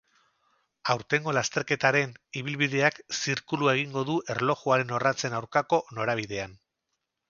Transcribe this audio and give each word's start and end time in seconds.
Aurtengo 0.93 1.33
lasterketaren 1.39 2.17
ibilbideak 2.43 2.99
zirkulua 3.19 3.77
egingo 3.79 4.07
du 4.11 4.19
erlojuaren 4.37 4.99
orratzen 5.01 5.41
aurkako 5.43 5.85
norabidean. 6.01 6.63